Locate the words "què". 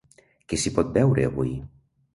0.53-0.59